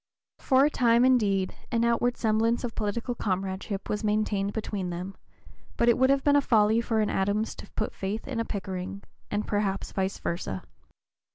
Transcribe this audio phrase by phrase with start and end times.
[0.39, 5.13] For a time, indeed, an outward semblance of political comradeship was maintained between them,
[5.77, 9.03] but it would have been folly for an Adams to put faith in a Pickering,
[9.29, 10.63] and perhaps vice versa.